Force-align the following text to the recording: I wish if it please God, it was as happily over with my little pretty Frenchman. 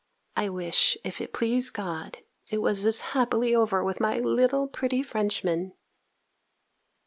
I 0.35 0.49
wish 0.49 0.97
if 1.03 1.21
it 1.21 1.31
please 1.31 1.69
God, 1.69 2.17
it 2.49 2.59
was 2.59 2.87
as 2.87 3.01
happily 3.13 3.53
over 3.53 3.83
with 3.83 3.99
my 3.99 4.17
little 4.17 4.67
pretty 4.67 5.03
Frenchman. 5.03 5.73